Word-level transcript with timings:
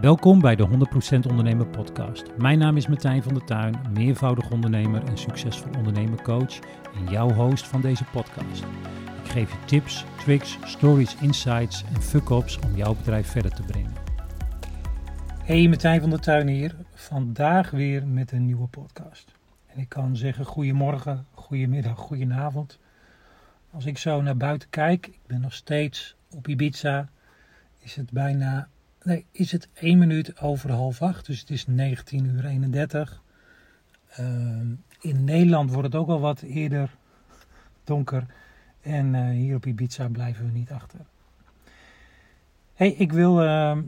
Welkom 0.00 0.40
bij 0.40 0.56
de 0.56 0.68
100% 0.68 1.26
Ondernemer 1.28 1.66
Podcast. 1.66 2.36
Mijn 2.36 2.58
naam 2.58 2.76
is 2.76 2.86
Martijn 2.86 3.22
van 3.22 3.34
der 3.34 3.44
Tuin, 3.44 3.80
meervoudig 3.92 4.50
ondernemer 4.50 5.04
en 5.04 5.18
succesvol 5.18 5.70
ondernemercoach 5.76 6.58
en 6.94 7.10
jouw 7.10 7.32
host 7.32 7.66
van 7.66 7.80
deze 7.80 8.04
podcast. 8.04 8.62
Ik 9.24 9.30
geef 9.30 9.50
je 9.50 9.64
tips, 9.64 10.04
tricks, 10.18 10.58
stories, 10.64 11.16
insights 11.16 11.84
en 11.94 12.02
fuck-ups 12.02 12.58
om 12.58 12.76
jouw 12.76 12.94
bedrijf 12.94 13.26
verder 13.26 13.54
te 13.54 13.62
brengen. 13.62 13.92
Hey, 15.44 15.68
Martijn 15.68 16.00
van 16.00 16.10
der 16.10 16.20
Tuin 16.20 16.48
hier. 16.48 16.74
Vandaag 16.94 17.70
weer 17.70 18.06
met 18.06 18.32
een 18.32 18.44
nieuwe 18.44 18.66
podcast. 18.66 19.32
En 19.66 19.80
ik 19.80 19.88
kan 19.88 20.16
zeggen 20.16 20.44
goedemorgen, 20.44 21.26
goedemiddag, 21.32 21.98
goedenavond. 21.98 22.78
Als 23.70 23.84
ik 23.84 23.98
zo 23.98 24.22
naar 24.22 24.36
buiten 24.36 24.70
kijk, 24.70 25.06
ik 25.06 25.20
ben 25.26 25.40
nog 25.40 25.54
steeds 25.54 26.16
op 26.30 26.48
Ibiza, 26.48 27.08
is 27.78 27.96
het 27.96 28.10
bijna 28.10 28.68
Nee, 29.04 29.26
is 29.30 29.52
het 29.52 29.68
1 29.74 29.98
minuut 29.98 30.40
over 30.40 30.70
half 30.70 31.02
8, 31.02 31.26
dus 31.26 31.40
het 31.40 31.50
is 31.50 31.66
19 31.66 32.24
uur 32.24 32.44
31. 32.44 33.22
Ehm, 34.08 34.66
in 35.00 35.24
Nederland 35.24 35.70
wordt 35.70 35.92
het 35.92 35.96
ook 36.00 36.08
al 36.08 36.20
wat 36.20 36.40
eerder 36.40 36.96
donker. 37.84 38.26
En 38.80 39.14
uh, 39.14 39.28
hier 39.28 39.56
op 39.56 39.66
Ibiza 39.66 40.08
blijven 40.08 40.46
we 40.46 40.52
niet 40.52 40.70
achter. 40.70 41.00
Hey, 42.74 42.92
ik 42.92 43.12
wil 43.12 43.42
uh, 43.44 43.78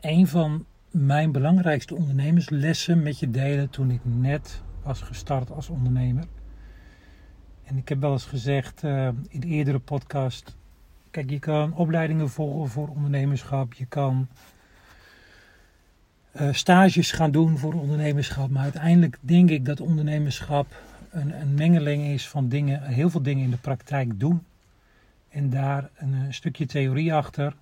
een 0.00 0.26
van 0.26 0.66
mijn 0.90 1.32
belangrijkste 1.32 1.94
ondernemerslessen 1.94 3.02
met 3.02 3.18
je 3.18 3.30
delen 3.30 3.70
toen 3.70 3.90
ik 3.90 4.00
net 4.02 4.62
was 4.82 5.00
gestart 5.00 5.50
als 5.50 5.68
ondernemer. 5.68 6.24
En 7.64 7.76
ik 7.76 7.88
heb 7.88 8.00
wel 8.00 8.12
eens 8.12 8.24
gezegd 8.24 8.82
uh, 8.82 9.08
in 9.28 9.40
de 9.40 9.46
eerdere 9.46 9.78
podcast 9.78 10.56
Kijk, 11.10 11.30
je 11.30 11.38
kan 11.38 11.74
opleidingen 11.74 12.30
volgen 12.30 12.70
voor 12.70 12.88
ondernemerschap. 12.88 13.74
Je 13.74 13.86
kan 13.86 14.28
uh, 16.40 16.52
stages 16.52 17.12
gaan 17.12 17.30
doen 17.30 17.58
voor 17.58 17.74
ondernemerschap. 17.74 18.50
Maar 18.50 18.62
uiteindelijk 18.62 19.18
denk 19.20 19.50
ik 19.50 19.64
dat 19.64 19.80
ondernemerschap 19.80 20.66
een, 21.10 21.40
een, 21.40 21.54
mengeling 21.54 22.04
is 22.04 22.28
van 22.28 22.48
dingen, 22.48 22.82
heel 22.82 23.10
veel 23.10 23.22
dingen 23.22 23.44
in 23.44 23.50
de 23.50 23.56
praktijk 23.56 24.20
doen. 24.20 24.44
En 25.28 25.50
daar 25.50 25.90
een, 25.96 26.12
een 26.12 26.34
stukje 26.34 26.66
theorie 26.66 27.14
achter. 27.14 27.54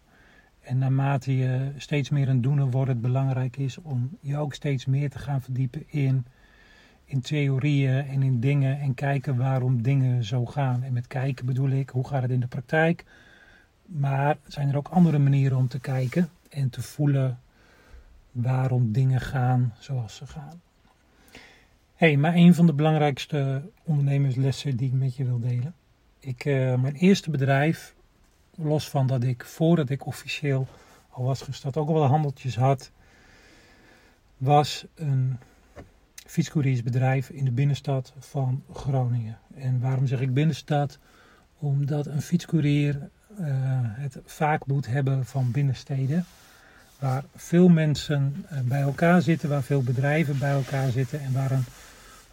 En 0.60 0.78
naarmate 0.78 1.36
je 1.36 1.70
steeds 1.76 2.10
meer 2.10 2.28
een 2.28 2.40
doener 2.40 2.70
wordt, 2.70 2.90
het 2.90 3.00
belangrijk 3.00 3.56
is 3.56 3.78
om 3.78 4.10
je 4.20 4.36
ook 4.36 4.54
steeds 4.54 4.86
meer 4.86 5.10
te 5.10 5.18
gaan 5.18 5.42
verdiepen 5.42 5.84
in, 5.86 6.26
in 7.04 7.20
theorieën 7.20 8.06
en 8.06 8.22
in 8.22 8.40
dingen. 8.40 8.80
En 8.80 8.94
kijken 8.94 9.36
waarom 9.36 9.82
dingen 9.82 10.24
zo 10.24 10.46
gaan. 10.46 10.82
En 10.82 10.92
met 10.92 11.06
kijken 11.06 11.46
bedoel 11.46 11.70
ik, 11.70 11.88
hoe 11.90 12.08
gaat 12.08 12.22
het 12.22 12.30
in 12.30 12.40
de 12.40 12.46
praktijk? 12.46 13.04
Maar 13.88 14.38
zijn 14.46 14.68
er 14.68 14.76
ook 14.76 14.88
andere 14.88 15.18
manieren 15.18 15.56
om 15.56 15.68
te 15.68 15.80
kijken 15.80 16.30
en 16.48 16.70
te 16.70 16.82
voelen 16.82 17.40
waarom 18.32 18.92
dingen 18.92 19.20
gaan 19.20 19.74
zoals 19.78 20.16
ze 20.16 20.26
gaan. 20.26 20.60
hey, 21.94 22.16
maar 22.16 22.34
een 22.34 22.54
van 22.54 22.66
de 22.66 22.72
belangrijkste 22.72 23.70
ondernemerslessen 23.84 24.76
die 24.76 24.88
ik 24.88 24.94
met 24.94 25.16
je 25.16 25.24
wil 25.24 25.38
delen. 25.38 25.74
Ik, 26.18 26.44
uh, 26.44 26.74
mijn 26.74 26.94
eerste 26.94 27.30
bedrijf, 27.30 27.94
los 28.54 28.88
van 28.88 29.06
dat 29.06 29.22
ik 29.22 29.44
voordat 29.44 29.90
ik 29.90 30.06
officieel 30.06 30.66
al 31.10 31.24
was 31.24 31.42
gestart 31.42 31.76
ook 31.76 31.88
al 31.88 31.94
wel 31.94 32.04
handeltjes 32.04 32.56
had, 32.56 32.90
was 34.36 34.86
een 34.94 35.38
fietscouriersbedrijf 36.26 37.30
in 37.30 37.44
de 37.44 37.50
binnenstad 37.50 38.12
van 38.18 38.62
Groningen. 38.72 39.38
En 39.54 39.80
waarom 39.80 40.06
zeg 40.06 40.20
ik 40.20 40.34
binnenstad? 40.34 40.98
Omdat 41.58 42.06
een 42.06 42.22
fietscourier 42.22 43.10
het 43.96 44.18
vaak 44.24 44.66
moet 44.66 44.86
hebben 44.86 45.26
van 45.26 45.50
binnensteden. 45.50 46.24
Waar 46.98 47.24
veel 47.36 47.68
mensen 47.68 48.46
uh, 48.52 48.60
bij 48.60 48.80
elkaar 48.80 49.22
zitten, 49.22 49.48
waar 49.48 49.62
veel 49.62 49.82
bedrijven 49.82 50.38
bij 50.38 50.52
elkaar 50.52 50.90
zitten 50.90 51.20
en 51.20 51.32
waar 51.32 51.50
een 51.50 51.64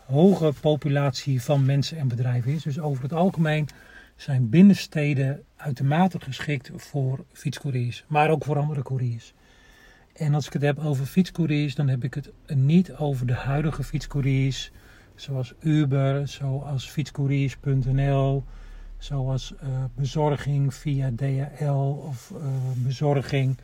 hoge 0.06 0.54
populatie 0.62 1.42
van 1.42 1.66
mensen 1.66 1.98
en 1.98 2.08
bedrijven 2.08 2.52
is. 2.52 2.64
Dus 2.64 2.80
over 2.80 3.04
het 3.04 3.14
algemeen 3.14 3.68
zijn 4.16 4.50
binnensteden 4.50 5.44
uitermate 5.56 6.20
geschikt 6.20 6.72
voor 6.76 7.26
fietscouriers, 7.34 8.04
maar 8.08 8.30
ook 8.30 8.44
voor 8.44 8.58
andere 8.58 8.84
couriers. 8.84 9.34
En 10.14 10.34
als 10.34 10.46
ik 10.46 10.54
het 10.54 10.62
heb 10.62 10.80
over 10.80 11.06
fietscouriers, 11.06 11.76
dan 11.76 11.88
heb 11.88 12.04
ik 12.04 12.14
het 12.14 12.32
niet 12.48 12.94
over 12.94 13.28
de 13.28 13.34
huidige 13.34 13.84
fietscouriers, 13.84 14.72
zoals 15.16 15.54
Uber, 15.60 16.28
zoals 16.28 16.90
fietscouriers.nl, 16.90 18.44
zoals 19.06 19.54
uh, 19.64 19.84
bezorging 19.96 20.74
via 20.74 21.12
DHL 21.16 22.06
of 22.08 22.32
uh, 22.36 22.46
bezorging 22.76 23.58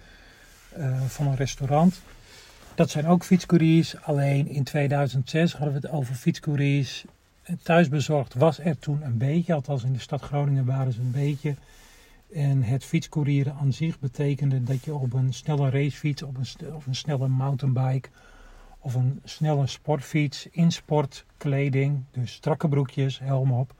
uh, 0.77 1.01
van 1.01 1.27
een 1.27 1.35
restaurant. 1.35 2.01
Dat 2.75 2.89
zijn 2.89 3.07
ook 3.07 3.23
fietscouriers, 3.23 4.01
alleen 4.01 4.47
in 4.47 4.63
2006 4.63 5.51
hadden 5.53 5.73
we 5.81 5.87
het 5.87 5.95
over 5.95 6.15
fietscouriers. 6.15 7.05
Thuisbezorgd 7.63 8.33
was 8.33 8.59
er 8.59 8.79
toen 8.79 9.01
een 9.01 9.17
beetje, 9.17 9.53
althans 9.53 9.83
in 9.83 9.93
de 9.93 9.99
stad 9.99 10.21
Groningen 10.21 10.65
waren 10.65 10.93
ze 10.93 10.99
een 10.99 11.11
beetje. 11.11 11.55
En 12.33 12.63
het 12.63 12.83
fietscourieren 12.85 13.55
aan 13.61 13.73
zich 13.73 13.99
betekende 13.99 14.63
dat 14.63 14.85
je 14.85 14.93
op 14.93 15.13
een 15.13 15.33
snelle 15.33 15.69
racefiets, 15.69 16.23
op 16.23 16.37
een, 16.37 16.73
of 16.73 16.85
een 16.85 16.95
snelle 16.95 17.27
mountainbike 17.27 18.09
of 18.79 18.93
een 18.93 19.21
snelle 19.23 19.67
sportfiets 19.67 20.47
in 20.51 20.71
sportkleding, 20.71 22.03
dus 22.11 22.33
strakke 22.33 22.67
broekjes, 22.67 23.19
helm 23.19 23.51
op, 23.51 23.73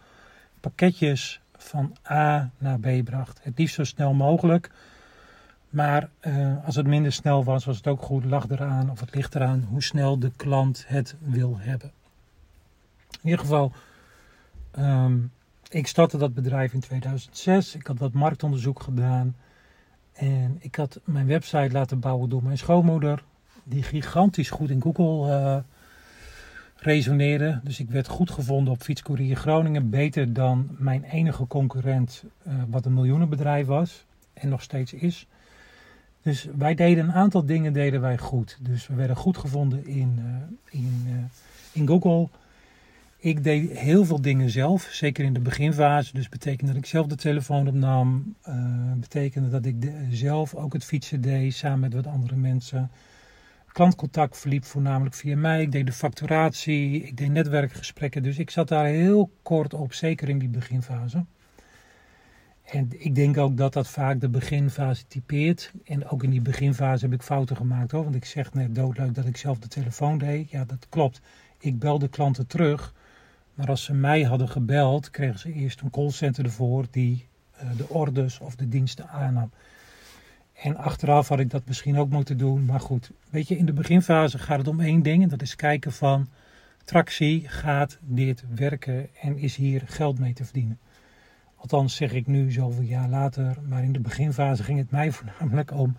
pakketjes 0.59 1.41
van 1.63 1.95
A 2.09 2.49
naar 2.57 2.79
B 2.79 3.03
bracht. 3.03 3.39
Het 3.44 3.57
liefst 3.57 3.75
zo 3.75 3.83
snel 3.83 4.13
mogelijk. 4.13 4.72
Maar 5.69 6.09
uh, 6.22 6.66
als 6.66 6.75
het 6.75 6.88
minder 6.88 7.11
snel 7.11 7.44
was, 7.44 7.66
was 7.66 7.77
het 7.77 7.88
ook 7.88 8.01
goed. 8.01 8.25
Lag 8.25 8.49
eraan 8.49 8.89
of 8.89 8.99
het 8.99 9.16
ligt 9.16 9.35
eraan 9.35 9.67
hoe 9.69 9.83
snel 9.83 10.19
de 10.19 10.31
klant 10.35 10.83
het 10.88 11.16
wil 11.19 11.57
hebben. 11.59 11.91
In 13.11 13.29
ieder 13.29 13.39
geval, 13.39 13.72
um, 14.79 15.31
ik 15.69 15.88
startte 15.88 16.17
dat 16.17 16.33
bedrijf 16.33 16.73
in 16.73 16.79
2006. 16.79 17.75
Ik 17.75 17.88
had 17.88 17.99
wat 17.99 18.13
marktonderzoek 18.13 18.81
gedaan. 18.81 19.35
En 20.13 20.57
ik 20.59 20.75
had 20.75 20.99
mijn 21.03 21.28
website 21.28 21.72
laten 21.72 21.99
bouwen 21.99 22.29
door 22.29 22.43
mijn 22.43 22.57
schoonmoeder. 22.57 23.23
Die 23.63 23.83
gigantisch 23.83 24.49
goed 24.49 24.69
in 24.69 24.81
Google 24.81 25.29
uh, 25.29 25.57
resoneren. 26.81 27.62
Dus 27.64 27.80
ik 27.80 27.90
werd 27.90 28.08
goed 28.08 28.31
gevonden 28.31 28.74
op 28.74 28.81
Fietscourier 28.81 29.36
Groningen. 29.36 29.90
Beter 29.90 30.34
dan 30.34 30.68
mijn 30.78 31.03
enige 31.03 31.47
concurrent, 31.47 32.24
uh, 32.47 32.53
wat 32.69 32.86
een 32.86 32.94
miljoenenbedrijf 32.94 33.66
was. 33.66 34.06
En 34.34 34.50
nog 34.50 34.62
steeds 34.62 34.94
is. 34.94 35.28
Dus 36.22 36.47
wij 36.58 36.75
deden 36.75 37.03
een 37.03 37.14
aantal 37.14 37.46
dingen 37.46 37.74
deden 37.74 38.02
wij 38.02 38.18
goed. 38.18 38.58
Dus 38.62 38.88
we 38.88 38.96
werden 38.96 39.16
goed 39.16 39.38
gevonden 39.38 39.88
in, 39.88 40.16
uh, 40.20 40.81
in, 40.81 41.03
uh, 41.08 41.14
in 41.72 41.88
Google. 41.88 42.28
Ik 43.18 43.44
deed 43.44 43.78
heel 43.78 44.06
veel 44.06 44.22
dingen 44.22 44.50
zelf, 44.50 44.84
zeker 44.91 45.25
in 45.25 45.34
de 45.34 45.40
beginfase. 45.40 46.14
Dus 46.14 46.30
betekende 46.30 46.72
dat 46.72 46.81
ik 46.81 46.88
zelf 46.88 47.08
de 47.08 47.16
telefoon 47.16 47.68
opnam. 47.68 48.36
betekende 49.00 49.50
dat 49.50 49.66
ik 49.66 49.91
zelf 50.09 50.56
ook 50.56 50.74
het 50.74 50.84
fietsen 50.84 51.22
deed 51.22 51.53
samen 51.53 51.80
met 51.80 51.94
wat 51.94 52.08
andere 52.08 52.36
mensen 52.36 52.90
klantcontact 53.72 54.38
verliep 54.38 54.66
voornamelijk 54.66 55.16
via 55.16 55.38
mij. 55.38 55.62
Ik 55.62 55.72
deed 55.72 55.86
de 55.86 55.94
facturatie, 55.94 57.04
ik 57.04 57.18
deed 57.18 57.30
netwerkgesprekken. 57.30 58.24
Dus 58.24 58.40
ik 58.40 58.50
zat 58.50 58.68
daar 58.68 58.86
heel 58.86 59.32
kort 59.42 59.74
op, 59.74 59.94
zeker 59.94 60.30
in 60.30 60.40
die 60.40 60.50
beginfase. 60.50 61.26
En 62.64 62.88
ik 62.90 63.16
denk 63.16 63.38
ook 63.38 63.58
dat 63.58 63.74
dat 63.74 63.88
vaak 63.88 64.20
de 64.20 64.30
beginfase 64.30 65.08
typeert. 65.08 65.72
En 65.84 66.09
ook 66.09 66.24
in 66.24 66.30
die 66.30 66.42
beginfase 66.42 67.06
heb 67.06 67.14
ik 67.14 67.22
fouten 67.22 67.56
gemaakt 67.56 67.92
hoor. 67.92 68.04
Want 68.04 68.16
ik 68.16 68.26
zeg 68.26 68.54
net 68.54 68.76
doodleuk 68.76 69.16
dat 69.16 69.26
ik 69.26 69.38
zelf 69.38 69.59
de 69.59 69.68
telefoon 69.68 70.18
deed. 70.18 70.50
Ja, 70.50 70.66
dat 70.66 70.86
klopt. 70.90 71.22
Ik 71.59 71.80
belde 71.80 72.08
klanten 72.08 72.48
terug. 72.48 72.94
Maar 73.53 73.68
als 73.68 73.84
ze 73.84 73.94
mij 73.94 74.22
hadden 74.22 74.50
gebeld, 74.50 75.09
kregen 75.09 75.40
ze 75.40 75.53
eerst 75.53 75.82
een 75.82 75.90
callcenter 75.90 76.46
ervoor 76.46 76.86
die 76.92 77.28
uh, 77.56 77.78
de 77.78 77.90
orders 77.90 78.40
of 78.40 78.56
de 78.56 78.68
diensten 78.68 79.09
aannam. 79.09 79.52
En 80.61 80.77
achteraf 80.77 81.27
had 81.27 81.39
ik 81.39 81.49
dat 81.49 81.66
misschien 81.66 81.97
ook 81.97 82.09
moeten 82.09 82.38
doen. 82.38 82.66
Maar 82.66 82.79
goed, 82.79 83.11
weet 83.29 83.47
je, 83.47 83.58
in 83.58 83.66
de 83.66 83.73
beginfase 83.73 84.40
gaat 84.40 84.58
het 84.58 84.67
om 84.67 84.79
één 84.79 85.02
ding. 85.02 85.23
En 85.23 85.29
dat 85.29 85.41
is 85.41 85.55
kijken 85.55 85.91
van 85.91 86.28
tractie, 86.84 87.47
gaat 87.47 87.97
dit 88.02 88.43
werken 88.55 89.08
en 89.22 89.37
is 89.37 89.55
hier 89.55 89.81
geld 89.85 90.19
mee 90.19 90.34
te 90.34 90.43
verdienen. 90.43 90.79
Althans 91.55 91.96
zeg 91.96 92.13
ik 92.13 92.28
nu 92.28 92.52
zoveel 92.52 92.84
jaar 92.84 93.09
later. 93.09 93.58
Maar 93.67 93.84
in 93.84 93.91
de 93.91 93.99
beginfase 93.99 94.63
ging 94.63 94.78
het 94.78 94.91
mij 94.91 95.11
voornamelijk 95.17 95.72
om 95.72 95.96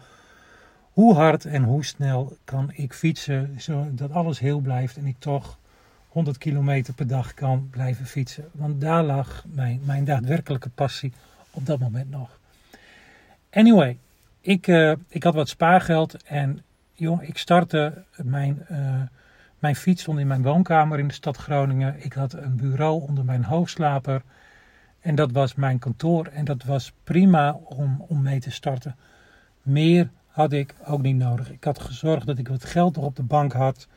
hoe 0.93 1.15
hard 1.15 1.45
en 1.45 1.63
hoe 1.63 1.85
snel 1.85 2.37
kan 2.45 2.71
ik 2.73 2.93
fietsen. 2.93 3.55
Zodat 3.59 4.11
alles 4.11 4.39
heel 4.39 4.61
blijft 4.61 4.97
en 4.97 5.07
ik 5.07 5.17
toch 5.19 5.59
100 6.09 6.39
kilometer 6.39 6.95
per 6.95 7.07
dag 7.07 7.35
kan 7.35 7.69
blijven 7.71 8.07
fietsen. 8.07 8.49
Want 8.53 8.81
daar 8.81 9.03
lag 9.03 9.45
mijn, 9.49 9.81
mijn 9.85 10.05
daadwerkelijke 10.05 10.69
passie 10.69 11.13
op 11.51 11.67
dat 11.67 11.79
moment 11.79 12.11
nog. 12.11 12.41
Anyway, 13.51 13.99
ik, 14.43 14.67
uh, 14.67 14.93
ik 15.09 15.23
had 15.23 15.35
wat 15.35 15.49
spaargeld 15.49 16.23
en 16.23 16.63
jong, 16.93 17.23
ik 17.23 17.39
startte 17.39 18.05
mijn, 18.17 18.67
uh, 18.71 19.03
mijn 19.59 19.77
fiets 19.77 20.03
stond 20.03 20.19
in 20.19 20.27
mijn 20.27 20.43
woonkamer 20.43 20.99
in 20.99 21.09
de 21.09 21.15
stad 21.15 21.37
Groningen. 21.37 22.05
Ik 22.05 22.13
had 22.13 22.33
een 22.33 22.57
bureau 22.57 23.03
onder 23.03 23.25
mijn 23.25 23.45
hoogslaper 23.45 24.23
en 25.01 25.15
dat 25.15 25.33
was 25.33 25.55
mijn 25.55 25.79
kantoor 25.79 26.27
en 26.27 26.45
dat 26.45 26.65
was 26.65 26.93
prima 27.05 27.53
om, 27.65 28.05
om 28.09 28.23
mee 28.23 28.41
te 28.41 28.51
starten. 28.51 28.97
Meer 29.63 30.11
had 30.27 30.53
ik 30.53 30.75
ook 30.85 31.03
niet 31.03 31.17
nodig. 31.17 31.51
Ik 31.51 31.65
had 31.65 31.81
gezorgd 31.81 32.27
dat 32.27 32.39
ik 32.39 32.49
wat 32.49 32.65
geld 32.65 32.97
nog 32.97 33.05
op 33.05 33.17
de 33.17 33.23
bank 33.23 33.53
had. 33.53 33.89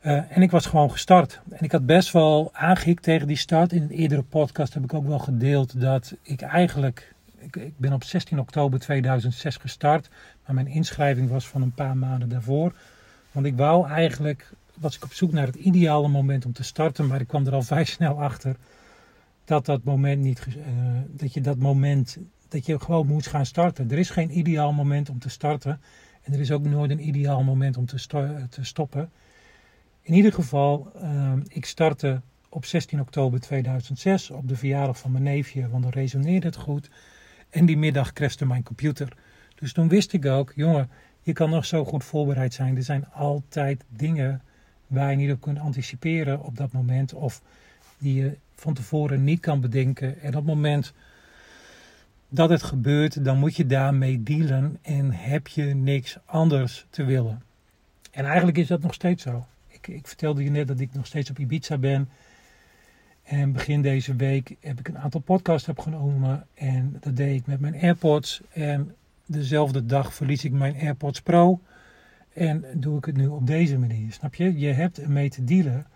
Eh, 0.00 0.36
en 0.36 0.42
ik 0.42 0.50
was 0.50 0.66
gewoon 0.66 0.90
gestart. 0.90 1.40
En 1.50 1.64
ik 1.64 1.72
had 1.72 1.86
best 1.86 2.12
wel 2.12 2.50
aangehikt 2.52 3.02
tegen 3.02 3.26
die 3.26 3.36
start. 3.36 3.72
In 3.72 3.82
een 3.82 3.90
eerdere 3.90 4.22
podcast 4.22 4.74
heb 4.74 4.84
ik 4.84 4.94
ook 4.94 5.06
wel 5.06 5.18
gedeeld 5.18 5.80
dat 5.80 6.14
ik 6.22 6.40
eigenlijk. 6.40 7.14
Ik, 7.38 7.56
ik, 7.56 7.78
ben 7.78 7.92
op 7.92 8.04
16 8.04 8.38
oktober 8.38 8.78
2006 8.78 9.56
gestart. 9.56 10.08
Maar 10.46 10.54
mijn 10.54 10.66
inschrijving 10.66 11.30
was 11.30 11.48
van 11.48 11.62
een 11.62 11.72
paar 11.72 11.96
maanden 11.96 12.28
daarvoor. 12.28 12.74
Want 13.32 13.46
ik 13.46 13.56
wou 13.56 13.88
eigenlijk. 13.88 14.50
Was 14.74 14.96
ik 14.96 15.04
op 15.04 15.12
zoek 15.12 15.32
naar 15.32 15.46
het 15.46 15.54
ideale 15.54 16.08
moment 16.08 16.44
om 16.44 16.52
te 16.52 16.64
starten. 16.64 17.06
Maar 17.06 17.20
ik 17.20 17.26
kwam 17.26 17.46
er 17.46 17.52
al 17.52 17.62
vrij 17.72 17.84
snel 17.84 18.22
achter. 18.22 18.56
Dat 19.44 19.66
dat 19.66 19.84
moment 19.84 20.22
niet. 20.22 20.46
Uh, 20.46 20.54
dat 21.06 21.34
je 21.34 21.40
dat 21.40 21.58
moment. 21.58 22.18
Dat 22.48 22.66
je 22.66 22.80
gewoon 22.80 23.06
moet 23.06 23.26
gaan 23.26 23.46
starten. 23.46 23.90
Er 23.90 23.98
is 23.98 24.10
geen 24.10 24.38
ideaal 24.38 24.72
moment 24.72 25.10
om 25.10 25.18
te 25.18 25.28
starten. 25.28 25.80
En 26.22 26.32
er 26.32 26.40
is 26.40 26.50
ook 26.50 26.64
nooit 26.64 26.90
een 26.90 27.08
ideaal 27.08 27.42
moment 27.42 27.76
om 27.76 27.86
te, 27.86 28.06
te 28.50 28.64
stoppen. 28.64 29.10
In 30.02 30.14
ieder 30.14 30.32
geval, 30.32 30.92
uh, 31.02 31.32
ik 31.48 31.64
startte 31.64 32.20
op 32.48 32.64
16 32.64 33.00
oktober 33.00 33.40
2006 33.40 34.30
op 34.30 34.48
de 34.48 34.56
verjaardag 34.56 34.98
van 34.98 35.12
mijn 35.12 35.24
neefje, 35.24 35.68
want 35.68 35.82
dan 35.82 35.92
resoneerde 35.92 36.46
het 36.46 36.56
goed. 36.56 36.90
En 37.50 37.66
die 37.66 37.76
middag 37.76 38.12
crashte 38.12 38.46
mijn 38.46 38.62
computer. 38.62 39.12
Dus 39.54 39.72
toen 39.72 39.88
wist 39.88 40.12
ik 40.12 40.26
ook, 40.26 40.52
jongen, 40.54 40.90
je 41.22 41.32
kan 41.32 41.50
nog 41.50 41.64
zo 41.64 41.84
goed 41.84 42.04
voorbereid 42.04 42.54
zijn. 42.54 42.76
Er 42.76 42.82
zijn 42.82 43.12
altijd 43.12 43.84
dingen 43.88 44.42
waar 44.86 45.10
je 45.10 45.16
niet 45.16 45.32
op 45.32 45.40
kunt 45.40 45.58
anticiperen 45.58 46.42
op 46.42 46.56
dat 46.56 46.72
moment. 46.72 47.12
Of 47.12 47.42
die 47.98 48.14
je 48.14 48.36
van 48.54 48.74
tevoren 48.74 49.24
niet 49.24 49.40
kan 49.40 49.60
bedenken. 49.60 50.20
En 50.20 50.28
op 50.28 50.34
het 50.34 50.44
moment 50.44 50.92
dat 52.28 52.50
het 52.50 52.62
gebeurt, 52.62 53.24
dan 53.24 53.38
moet 53.38 53.56
je 53.56 53.66
daarmee 53.66 54.22
dealen 54.22 54.78
en 54.82 55.12
heb 55.12 55.46
je 55.46 55.64
niks 55.64 56.18
anders 56.24 56.86
te 56.90 57.04
willen. 57.04 57.42
En 58.10 58.24
eigenlijk 58.24 58.58
is 58.58 58.66
dat 58.66 58.82
nog 58.82 58.94
steeds 58.94 59.22
zo 59.22 59.46
ik, 59.86 60.06
vertelde 60.06 60.44
je 60.44 60.50
net 60.50 60.68
dat 60.68 60.80
ik 60.80 60.94
nog 60.94 61.06
steeds 61.06 61.30
op 61.30 61.38
Ibiza 61.38 61.78
ben. 61.78 62.08
En 63.28 63.52
begin 63.52 63.82
deze 63.82 64.16
week 64.16 64.56
heb 64.60 64.78
ik 64.78 64.88
een 64.88 64.98
aantal 64.98 65.20
podcasts 65.20 65.68
opgenomen. 65.68 66.46
En 66.54 66.96
dat 67.00 67.16
deed 67.16 67.40
ik 67.40 67.46
met 67.46 67.60
mijn 67.60 67.80
AirPods. 67.80 68.40
En 68.52 68.94
dezelfde 69.26 69.86
dag 69.86 70.14
verlies 70.14 70.44
ik 70.44 70.52
mijn 70.52 70.76
AirPods 70.76 71.20
Pro. 71.20 71.60
En 72.32 72.64
doe 72.74 72.98
ik 72.98 73.04
het 73.04 73.16
nu 73.16 73.26
op 73.26 73.46
deze 73.46 73.78
manier. 73.78 74.12
Snap 74.12 74.34
je? 74.34 74.58
Je 74.58 74.72
hebt 74.72 74.98
ermee 74.98 75.30
te 75.30 75.44
dealen. 75.44 75.86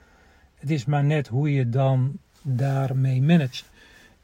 Het 0.54 0.70
is 0.70 0.84
maar 0.84 1.04
net 1.04 1.28
hoe 1.28 1.52
je 1.52 1.68
dan 1.68 2.18
daarmee 2.42 3.22
managt. 3.22 3.70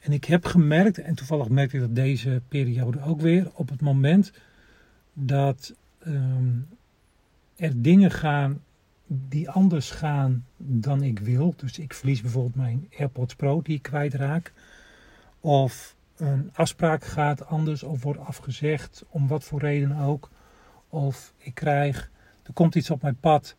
En 0.01 0.13
ik 0.13 0.25
heb 0.25 0.45
gemerkt, 0.45 0.99
en 0.99 1.15
toevallig 1.15 1.49
merkte 1.49 1.77
ik 1.77 1.83
dat 1.83 1.95
deze 1.95 2.43
periode 2.49 3.03
ook 3.03 3.21
weer, 3.21 3.51
op 3.55 3.69
het 3.69 3.81
moment 3.81 4.33
dat 5.13 5.75
ehm, 5.99 6.57
er 7.57 7.83
dingen 7.83 8.11
gaan 8.11 8.61
die 9.09 9.51
anders 9.51 9.91
gaan 9.91 10.47
dan 10.57 11.03
ik 11.03 11.19
wil. 11.19 11.55
Dus 11.57 11.79
ik 11.79 11.95
verlies 11.95 12.21
bijvoorbeeld 12.21 12.55
mijn 12.55 12.89
AirPods 12.99 13.35
Pro 13.35 13.63
die 13.63 13.77
ik 13.77 13.83
kwijtraak. 13.83 14.53
Of 15.41 15.97
een 16.17 16.51
afspraak 16.55 17.05
gaat 17.05 17.47
anders 17.47 17.83
of 17.83 18.03
wordt 18.03 18.21
afgezegd, 18.21 19.05
om 19.09 19.29
wat 19.29 19.45
voor 19.45 19.61
reden 19.61 19.97
ook. 19.97 20.31
Of 20.89 21.33
ik 21.37 21.55
krijg, 21.55 22.11
er 22.43 22.53
komt 22.53 22.75
iets 22.75 22.91
op 22.91 23.03
mijn 23.03 23.21
pad 23.21 23.57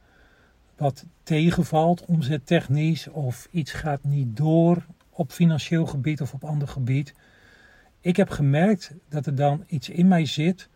wat 0.78 1.06
tegenvalt, 1.24 2.06
omzettechnisch. 2.06 3.08
Of 3.08 3.48
iets 3.52 3.72
gaat 3.72 4.04
niet 4.04 4.38
door 4.38 4.86
op 5.10 5.32
financieel 5.32 5.86
gebied 5.86 6.22
of 6.22 6.34
op 6.34 6.44
ander 6.44 6.68
gebied. 6.68 7.14
Ik 8.00 8.16
heb 8.16 8.30
gemerkt 8.30 8.94
dat 9.10 9.26
er 9.26 9.36
dan 9.36 9.64
iets 9.68 9.90
in 9.90 10.08
mij 10.08 10.26
zit, 10.26 10.70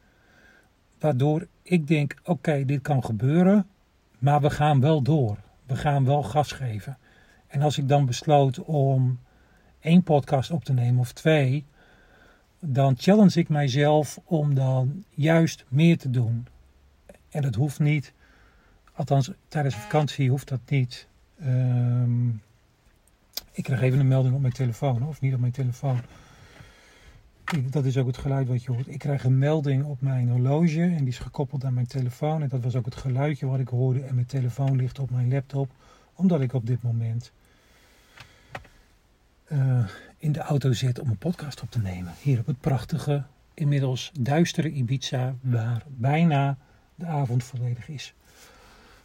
waardoor 1.00 1.48
ik 1.62 1.88
denk: 1.88 2.16
oké, 2.24 2.66
dit 2.66 2.82
kan 2.82 3.04
gebeuren. 3.04 3.68
Maar 4.24 4.42
we 4.42 4.50
gaan 4.50 4.80
wel 4.80 5.02
door. 5.02 5.38
We 5.66 5.76
gaan 5.76 6.06
wel 6.06 6.24
gas 6.24 6.52
geven. 6.52 6.98
En 7.48 7.62
als 7.62 7.78
ik 7.78 7.88
dan 7.88 8.06
besloot 8.06 8.60
om 8.60 9.20
één 9.80 10.04
podcast 10.04 10.52
op 10.52 10.64
te 10.64 10.74
nemen 10.74 11.00
of 11.00 11.12
twee, 11.12 11.66
dan 12.60 12.96
challenge 12.98 13.40
ik 13.40 13.50
mijzelf 13.50 14.20
om 14.24 14.54
dan 14.54 15.04
juist 15.10 15.66
meer 15.68 15.98
te 15.98 16.10
doen. 16.10 16.48
En 17.30 17.42
dat 17.42 17.56
hoeft 17.56 17.80
niet, 17.80 18.14
althans 18.94 19.32
tijdens 19.48 19.76
vakantie 19.76 20.30
hoeft 20.30 20.48
dat 20.48 20.62
niet. 20.66 21.08
Um, 21.42 22.42
ik 23.52 23.64
krijg 23.64 23.82
even 23.82 24.00
een 24.00 24.08
melding 24.08 24.36
op 24.36 24.42
mijn 24.42 24.54
telefoon, 24.54 25.08
of 25.08 25.22
niet 25.22 25.34
op 25.34 25.40
mijn 25.40 25.52
telefoon 25.52 26.02
dat 27.62 27.86
is 27.86 27.98
ook 27.98 28.08
het 28.08 28.18
geluid 28.18 28.48
wat 28.48 28.64
je 28.64 28.72
hoort. 28.72 28.88
Ik 28.88 29.00
krijg 29.00 29.24
een 29.24 29.38
melding 29.38 29.86
op 29.86 30.02
mijn 30.02 30.30
horloge 30.30 30.82
en 30.82 30.98
die 30.98 31.08
is 31.08 31.20
gekoppeld 31.20 31.66
aan 31.66 31.74
mijn 31.74 31.88
telefoon. 31.88 32.42
En 32.42 32.50
dat 32.50 32.64
was 32.64 32.76
ook 32.76 32.86
het 32.86 32.96
geluidje 32.96 33.46
wat 33.46 33.60
ik 33.60 33.68
hoorde. 33.68 34.02
En 34.02 34.16
mijn 34.16 34.28
telefoon 34.28 34.76
ligt 34.76 35.00
op 35.00 35.12
mijn 35.12 35.30
laptop, 35.30 35.72
omdat 36.14 36.42
ik 36.42 36.54
op 36.54 36.66
dit 36.66 36.82
moment 36.82 37.32
uh, 39.52 39.86
in 40.18 40.32
de 40.32 40.40
auto 40.40 40.74
zit 40.74 41.00
om 41.00 41.10
een 41.10 41.18
podcast 41.18 41.62
op 41.62 41.72
te 41.72 41.80
nemen. 41.80 42.14
Hier 42.22 42.40
op 42.40 42.46
het 42.46 42.60
prachtige, 42.60 43.24
inmiddels 43.54 44.12
duistere 44.20 44.72
Ibiza, 44.72 45.36
waar 45.42 45.84
bijna 45.88 46.58
de 46.96 47.06
avond 47.06 47.44
volledig 47.44 47.90
is 47.90 48.14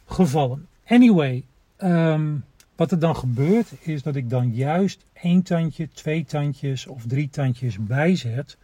gevallen. 0.05 0.67
Anyway, 0.85 1.43
um, 1.77 2.43
wat 2.79 2.91
er 2.91 2.99
dan 2.99 3.15
gebeurt 3.15 3.71
is 3.79 4.03
dat 4.03 4.15
ik 4.15 4.29
dan 4.29 4.53
juist 4.53 5.05
één 5.13 5.43
tandje, 5.43 5.89
twee 5.89 6.25
tandjes 6.25 6.87
of 6.87 7.05
drie 7.05 7.29
tandjes 7.29 7.77
bijzet 7.77 8.57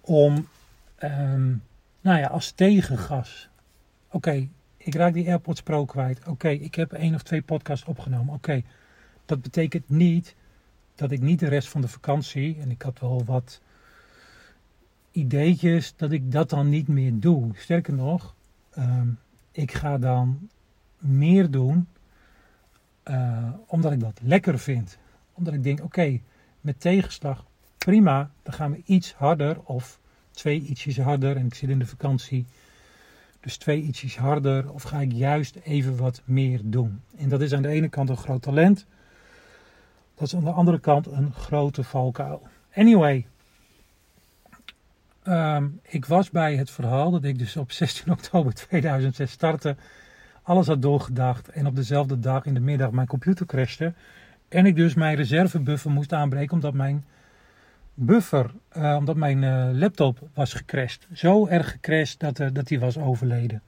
om, 0.00 0.48
um, 1.02 1.62
nou 2.00 2.18
ja, 2.18 2.26
als 2.26 2.50
tegengas. 2.50 3.48
Oké, 4.10 4.48
ik 4.76 4.94
raak 4.94 5.12
die 5.12 5.28
AirPods 5.28 5.62
Pro 5.62 5.84
kwijt. 5.84 6.26
Oké, 6.26 6.48
ik 6.48 6.74
heb 6.74 6.92
één 6.92 7.14
of 7.14 7.22
twee 7.22 7.42
podcasts 7.42 7.86
opgenomen. 7.86 8.34
Oké, 8.34 8.62
dat 9.24 9.42
betekent 9.42 9.88
niet 9.88 10.34
dat 10.94 11.10
ik 11.10 11.20
niet 11.20 11.40
de 11.40 11.48
rest 11.48 11.68
van 11.68 11.80
de 11.80 11.88
vakantie, 11.88 12.56
en 12.60 12.70
ik 12.70 12.82
had 12.82 13.00
wel 13.00 13.24
wat 13.24 13.60
ideetjes, 15.12 15.94
dat 15.96 16.12
ik 16.12 16.32
dat 16.32 16.50
dan 16.50 16.68
niet 16.68 16.88
meer 16.88 17.12
doe. 17.14 17.50
Sterker 17.54 17.94
nog, 17.94 18.34
um, 18.78 19.18
ik 19.52 19.72
ga 19.72 19.98
dan 19.98 20.48
meer 20.98 21.50
doen 21.50 21.86
uh, 23.10 23.48
omdat 23.66 23.92
ik 23.92 24.00
dat 24.00 24.20
lekker 24.22 24.58
vind. 24.58 24.98
Omdat 25.32 25.54
ik 25.54 25.62
denk, 25.62 25.82
oké, 25.82 26.20
met 26.60 26.80
tegenslag, 26.80 27.44
prima, 27.78 28.30
dan 28.42 28.54
gaan 28.54 28.70
we 28.70 28.82
iets 28.84 29.12
harder 29.12 29.60
of 29.62 29.98
twee 30.30 30.60
ietsjes 30.60 30.98
harder. 30.98 31.36
En 31.36 31.46
ik 31.46 31.54
zit 31.54 31.70
in 31.70 31.78
de 31.78 31.86
vakantie, 31.86 32.46
dus 33.40 33.56
twee 33.56 33.82
ietsjes 33.82 34.16
harder. 34.16 34.72
Of 34.72 34.82
ga 34.82 35.00
ik 35.00 35.12
juist 35.12 35.56
even 35.56 35.96
wat 35.96 36.22
meer 36.24 36.60
doen. 36.64 37.00
En 37.16 37.28
dat 37.28 37.40
is 37.40 37.52
aan 37.52 37.62
de 37.62 37.68
ene 37.68 37.88
kant 37.88 38.08
een 38.08 38.16
groot 38.16 38.42
talent. 38.42 38.86
Dat 40.14 40.26
is 40.26 40.34
aan 40.34 40.44
de 40.44 40.50
andere 40.50 40.78
kant 40.78 41.06
een 41.06 41.32
grote 41.32 41.84
valkuil. 41.84 42.48
Anyway, 42.74 43.26
um, 45.24 45.80
ik 45.82 46.04
was 46.04 46.30
bij 46.30 46.56
het 46.56 46.70
verhaal 46.70 47.10
dat 47.10 47.24
ik 47.24 47.38
dus 47.38 47.56
op 47.56 47.72
16 47.82 48.12
oktober 48.12 48.54
2006 48.54 49.30
startte 49.30 49.76
alles 50.48 50.66
had 50.66 50.82
doorgedacht 50.82 51.48
en 51.48 51.66
op 51.66 51.76
dezelfde 51.76 52.18
dag 52.18 52.44
in 52.44 52.54
de 52.54 52.60
middag 52.60 52.90
mijn 52.90 53.06
computer 53.06 53.46
crashte. 53.46 53.92
En 54.48 54.66
ik 54.66 54.76
dus 54.76 54.94
mijn 54.94 55.16
reservebuffer 55.16 55.90
moest 55.90 56.12
aanbreken 56.12 56.54
omdat 56.54 56.74
mijn 56.74 57.04
buffer, 57.94 58.54
uh, 58.76 58.96
omdat 58.98 59.16
mijn 59.16 59.42
uh, 59.42 59.68
laptop 59.72 60.28
was 60.34 60.52
gecrashed. 60.54 61.06
Zo 61.12 61.46
erg 61.46 61.70
gecrashed 61.70 62.20
dat, 62.20 62.38
uh, 62.38 62.48
dat 62.52 62.66
die 62.66 62.80
was 62.80 62.98
overleden. 62.98 63.62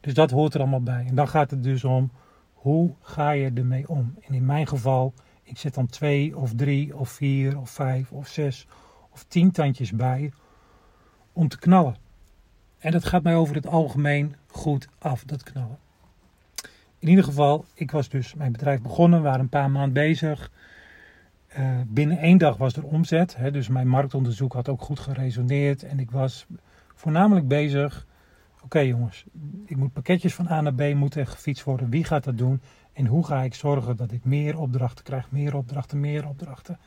Dus 0.00 0.14
dat 0.14 0.30
hoort 0.30 0.54
er 0.54 0.60
allemaal 0.60 0.82
bij. 0.82 1.04
En 1.08 1.14
dan 1.14 1.28
gaat 1.28 1.50
het 1.50 1.62
dus 1.62 1.84
om, 1.84 2.10
hoe 2.52 2.94
ga 3.00 3.30
je 3.30 3.50
ermee 3.54 3.88
om? 3.88 4.14
En 4.26 4.34
in 4.34 4.46
mijn 4.46 4.66
geval, 4.66 5.14
ik 5.42 5.58
zet 5.58 5.74
dan 5.74 5.86
twee 5.86 6.36
of 6.36 6.54
drie 6.54 6.96
of 6.96 7.10
vier 7.10 7.58
of 7.58 7.70
vijf 7.70 8.12
of 8.12 8.28
zes 8.28 8.66
of 9.10 9.24
tien 9.28 9.50
tandjes 9.50 9.90
bij 9.90 10.32
om 11.32 11.48
te 11.48 11.58
knallen. 11.58 11.96
En 12.78 12.92
dat 12.92 13.04
gaat 13.04 13.22
mij 13.22 13.36
over 13.36 13.54
het 13.54 13.66
algemeen 13.66 14.36
goed 14.46 14.88
af, 14.98 15.24
dat 15.24 15.42
knallen. 15.42 15.78
In 17.02 17.08
ieder 17.08 17.24
geval, 17.24 17.64
ik 17.74 17.90
was 17.90 18.08
dus 18.08 18.34
mijn 18.34 18.52
bedrijf 18.52 18.80
begonnen, 18.82 19.22
waren 19.22 19.40
een 19.40 19.48
paar 19.48 19.70
maanden 19.70 19.92
bezig. 19.92 20.50
Uh, 21.58 21.80
binnen 21.86 22.18
één 22.18 22.38
dag 22.38 22.56
was 22.56 22.76
er 22.76 22.84
omzet, 22.84 23.36
hè, 23.36 23.50
dus 23.50 23.68
mijn 23.68 23.88
marktonderzoek 23.88 24.52
had 24.52 24.68
ook 24.68 24.82
goed 24.82 25.00
geresoneerd. 25.00 25.82
En 25.82 25.98
ik 25.98 26.10
was 26.10 26.46
voornamelijk 26.94 27.48
bezig, 27.48 28.06
oké 28.62 28.78
jongens, 28.78 29.24
ik 29.66 29.76
moet 29.76 29.92
pakketjes 29.92 30.34
van 30.34 30.48
A 30.48 30.60
naar 30.60 30.74
B 30.74 30.94
moeten 30.94 31.26
gefietst 31.26 31.64
worden. 31.64 31.90
Wie 31.90 32.04
gaat 32.04 32.24
dat 32.24 32.38
doen? 32.38 32.60
En 32.92 33.06
hoe 33.06 33.26
ga 33.26 33.42
ik 33.42 33.54
zorgen 33.54 33.96
dat 33.96 34.12
ik 34.12 34.24
meer 34.24 34.58
opdrachten 34.58 35.04
krijg, 35.04 35.30
meer 35.30 35.56
opdrachten, 35.56 36.00
meer 36.00 36.28
opdrachten. 36.28 36.78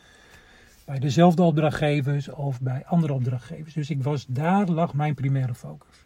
Bij 0.85 0.99
dezelfde 0.99 1.43
opdrachtgevers 1.43 2.29
of 2.29 2.61
bij 2.61 2.85
andere 2.85 3.13
opdrachtgevers. 3.13 3.73
Dus 3.73 3.89
ik 3.89 4.03
was, 4.03 4.25
daar 4.27 4.67
lag 4.67 4.93
mijn 4.93 5.13
primaire 5.13 5.55
focus. 5.55 6.04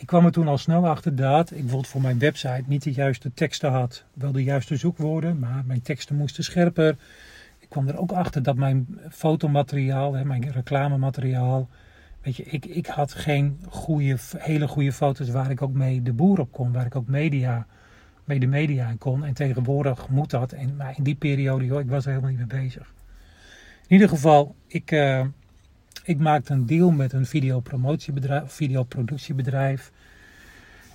Ik 0.00 0.06
kwam 0.06 0.24
er 0.24 0.32
toen 0.32 0.48
al 0.48 0.58
snel 0.58 0.88
achter 0.88 1.16
dat 1.16 1.50
ik 1.50 1.56
bijvoorbeeld 1.56 1.86
voor 1.86 2.00
mijn 2.00 2.18
website 2.18 2.62
niet 2.66 2.82
de 2.82 2.92
juiste 2.92 3.32
teksten 3.34 3.70
had. 3.70 4.04
Wel 4.14 4.32
de 4.32 4.42
juiste 4.42 4.76
zoekwoorden, 4.76 5.38
maar 5.38 5.62
mijn 5.66 5.82
teksten 5.82 6.16
moesten 6.16 6.44
scherper. 6.44 6.96
Ik 7.58 7.68
kwam 7.68 7.88
er 7.88 7.98
ook 7.98 8.12
achter 8.12 8.42
dat 8.42 8.56
mijn 8.56 8.98
fotomateriaal, 9.10 10.24
mijn 10.24 10.50
reclamemateriaal, 10.50 11.68
Weet 12.22 12.36
je, 12.36 12.44
ik, 12.44 12.66
ik 12.66 12.86
had 12.86 13.12
geen 13.14 13.60
goede, 13.68 14.16
hele 14.36 14.68
goede 14.68 14.92
foto's 14.92 15.28
waar 15.28 15.50
ik 15.50 15.62
ook 15.62 15.72
mee 15.72 16.02
de 16.02 16.12
boer 16.12 16.40
op 16.40 16.52
kon. 16.52 16.72
Waar 16.72 16.86
ik 16.86 16.96
ook 16.96 17.06
media, 17.06 17.66
mee 18.24 18.40
de 18.40 18.46
media 18.46 18.88
in 18.88 18.98
kon. 18.98 19.24
En 19.24 19.34
tegenwoordig 19.34 20.08
moet 20.08 20.30
dat. 20.30 20.52
En, 20.52 20.76
maar 20.76 20.94
in 20.96 21.02
die 21.02 21.14
periode, 21.14 21.64
joh, 21.64 21.80
ik 21.80 21.88
was 21.88 22.04
er 22.04 22.10
helemaal 22.10 22.30
niet 22.30 22.52
mee 22.52 22.62
bezig. 22.62 22.94
In 23.86 23.96
ieder 23.96 24.08
geval, 24.08 24.54
ik, 24.66 24.90
uh, 24.90 25.26
ik 26.04 26.18
maakte 26.18 26.52
een 26.52 26.66
deal 26.66 26.90
met 26.90 27.12
een 27.12 27.26
videopromotiebedrijf, 27.26 28.52
videoproductiebedrijf. 28.52 29.92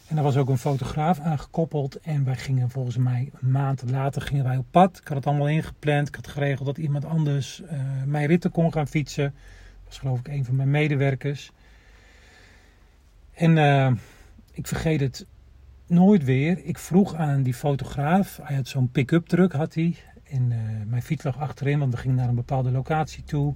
En 0.07 0.15
daar 0.15 0.23
was 0.23 0.37
ook 0.37 0.49
een 0.49 0.57
fotograaf 0.57 1.19
aangekoppeld. 1.19 1.99
En 1.99 2.23
wij 2.23 2.35
gingen 2.35 2.69
volgens 2.69 2.97
mij 2.97 3.31
een 3.41 3.51
maand 3.51 3.83
later 3.89 4.21
gingen 4.21 4.43
wij 4.43 4.57
op 4.57 4.65
pad. 4.71 4.97
Ik 5.01 5.07
had 5.07 5.17
het 5.17 5.27
allemaal 5.27 5.49
ingepland. 5.49 6.07
Ik 6.07 6.15
had 6.15 6.27
geregeld 6.27 6.65
dat 6.65 6.77
iemand 6.77 7.05
anders 7.05 7.61
uh, 7.61 7.69
mijn 8.05 8.27
ritten 8.27 8.51
kon 8.51 8.73
gaan 8.73 8.87
fietsen. 8.87 9.23
Dat 9.23 9.83
was 9.85 9.97
geloof 9.97 10.19
ik 10.19 10.27
een 10.27 10.45
van 10.45 10.55
mijn 10.55 10.71
medewerkers. 10.71 11.51
En 13.33 13.57
uh, 13.57 13.91
ik 14.51 14.67
vergeet 14.67 14.99
het 14.99 15.25
nooit 15.87 16.23
weer. 16.23 16.59
Ik 16.63 16.77
vroeg 16.77 17.15
aan 17.15 17.43
die 17.43 17.53
fotograaf. 17.53 18.39
Hij 18.43 18.55
had 18.55 18.67
zo'n 18.67 18.91
pick-up 18.91 19.27
truck 19.27 19.51
had 19.51 19.73
hij. 19.73 19.95
En 20.23 20.51
uh, 20.51 20.57
mijn 20.85 21.01
fiets 21.01 21.23
lag 21.23 21.39
achterin, 21.39 21.79
want 21.79 21.93
we 21.93 21.99
gingen 21.99 22.15
naar 22.15 22.29
een 22.29 22.35
bepaalde 22.35 22.71
locatie 22.71 23.23
toe. 23.23 23.55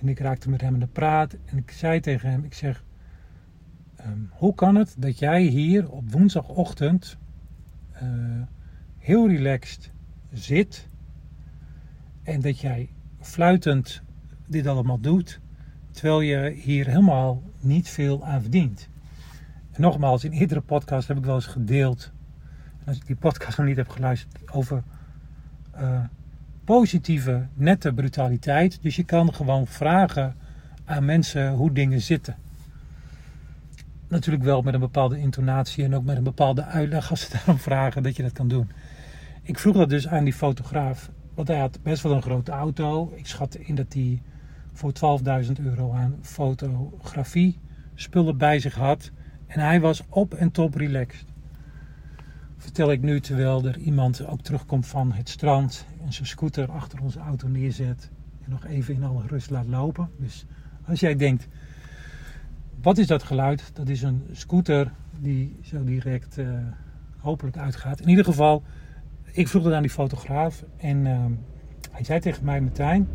En 0.00 0.08
ik 0.08 0.18
raakte 0.18 0.50
met 0.50 0.60
hem 0.60 0.74
in 0.74 0.80
de 0.80 0.86
praat. 0.86 1.36
En 1.44 1.56
ik 1.56 1.70
zei 1.70 2.00
tegen 2.00 2.30
hem, 2.30 2.44
ik 2.44 2.54
zeg... 2.54 2.84
Um, 4.06 4.30
hoe 4.32 4.54
kan 4.54 4.74
het 4.74 4.94
dat 4.98 5.18
jij 5.18 5.42
hier 5.42 5.90
op 5.90 6.10
woensdagochtend 6.10 7.16
uh, 8.02 8.42
heel 8.98 9.28
relaxed 9.28 9.92
zit 10.32 10.86
en 12.22 12.40
dat 12.40 12.60
jij 12.60 12.90
fluitend 13.20 14.02
dit 14.46 14.66
allemaal 14.66 15.00
doet, 15.00 15.40
terwijl 15.90 16.20
je 16.20 16.50
hier 16.50 16.86
helemaal 16.86 17.42
niet 17.58 17.88
veel 17.88 18.26
aan 18.26 18.40
verdient? 18.40 18.88
En 19.70 19.82
nogmaals, 19.82 20.24
in 20.24 20.32
eerdere 20.32 20.60
podcast 20.60 21.08
heb 21.08 21.16
ik 21.16 21.24
wel 21.24 21.34
eens 21.34 21.46
gedeeld, 21.46 22.12
als 22.84 22.96
ik 22.96 23.06
die 23.06 23.16
podcast 23.16 23.58
nog 23.58 23.66
niet 23.66 23.76
heb 23.76 23.88
geluisterd, 23.88 24.52
over 24.52 24.82
uh, 25.74 26.04
positieve, 26.70 27.46
nette 27.54 27.92
brutaliteit. 27.92 28.78
Dus 28.82 28.96
je 28.96 29.04
kan 29.04 29.34
gewoon 29.34 29.66
vragen 29.66 30.36
aan 30.84 31.04
mensen 31.04 31.52
hoe 31.52 31.72
dingen 31.72 32.00
zitten 32.00 32.36
natuurlijk 34.08 34.44
wel 34.44 34.62
met 34.62 34.74
een 34.74 34.80
bepaalde 34.80 35.18
intonatie 35.18 35.84
en 35.84 35.94
ook 35.94 36.04
met 36.04 36.16
een 36.16 36.22
bepaalde 36.22 36.64
uitleg 36.64 37.10
als 37.10 37.20
ze 37.20 37.30
daarom 37.36 37.58
vragen 37.58 38.02
dat 38.02 38.16
je 38.16 38.22
dat 38.22 38.32
kan 38.32 38.48
doen. 38.48 38.70
Ik 39.42 39.58
vroeg 39.58 39.76
dat 39.76 39.88
dus 39.88 40.08
aan 40.08 40.24
die 40.24 40.32
fotograaf, 40.32 41.10
want 41.34 41.48
hij 41.48 41.58
had 41.58 41.78
best 41.82 42.02
wel 42.02 42.12
een 42.12 42.22
grote 42.22 42.50
auto. 42.50 43.12
Ik 43.14 43.26
schat 43.26 43.54
in 43.54 43.74
dat 43.74 43.92
hij 43.92 44.22
voor 44.72 44.92
12.000 45.44 45.52
euro 45.62 45.92
aan 45.92 46.18
fotografie 46.22 47.58
spullen 47.94 48.36
bij 48.36 48.58
zich 48.58 48.74
had. 48.74 49.10
En 49.46 49.60
hij 49.60 49.80
was 49.80 50.02
op 50.08 50.34
en 50.34 50.50
top 50.50 50.74
relaxed. 50.74 51.29
Vertel 52.60 52.92
ik 52.92 53.02
nu 53.02 53.20
terwijl 53.20 53.64
er 53.64 53.78
iemand 53.78 54.26
ook 54.26 54.40
terugkomt 54.40 54.86
van 54.86 55.12
het 55.12 55.28
strand 55.28 55.86
en 56.04 56.12
zijn 56.12 56.26
scooter 56.26 56.70
achter 56.70 57.02
onze 57.02 57.18
auto 57.18 57.48
neerzet 57.48 58.10
en 58.44 58.50
nog 58.50 58.66
even 58.66 58.94
in 58.94 59.04
alle 59.04 59.22
rust 59.26 59.50
laat 59.50 59.66
lopen. 59.66 60.10
Dus 60.16 60.46
als 60.86 61.00
jij 61.00 61.16
denkt, 61.16 61.48
wat 62.82 62.98
is 62.98 63.06
dat 63.06 63.22
geluid? 63.22 63.70
Dat 63.74 63.88
is 63.88 64.02
een 64.02 64.22
scooter 64.32 64.92
die 65.18 65.58
zo 65.62 65.84
direct 65.84 66.38
uh, 66.38 66.48
hopelijk 67.18 67.56
uitgaat. 67.56 68.00
In 68.00 68.08
ieder 68.08 68.24
geval, 68.24 68.62
ik 69.32 69.48
vroeg 69.48 69.64
het 69.64 69.74
aan 69.74 69.82
die 69.82 69.90
fotograaf 69.90 70.64
en 70.76 70.96
uh, 71.06 71.24
hij 71.90 72.04
zei 72.04 72.20
tegen 72.20 72.44
mij, 72.44 72.60
Martijn, 72.60 73.08